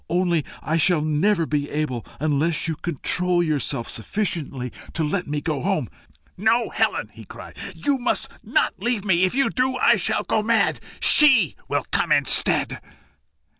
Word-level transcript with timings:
"Only 0.09 0.43
I 0.63 0.77
shall 0.77 1.01
never 1.01 1.45
be 1.45 1.69
able 1.69 2.03
unless 2.19 2.67
you 2.67 2.75
control 2.75 3.43
yourself 3.43 3.87
sufficiently 3.87 4.71
to 4.93 5.03
let 5.03 5.27
me 5.27 5.41
go 5.41 5.61
home." 5.61 5.89
"No, 6.35 6.71
Helen!" 6.71 7.11
he 7.13 7.23
cried; 7.23 7.55
"you 7.75 7.99
must 7.99 8.27
not 8.43 8.73
leave 8.79 9.05
me. 9.05 9.25
If 9.25 9.35
you 9.35 9.51
do, 9.51 9.77
I 9.77 9.97
shall 9.97 10.23
go 10.23 10.41
mad. 10.41 10.79
SHE 11.01 11.55
will 11.69 11.85
come 11.91 12.11
instead." 12.11 12.81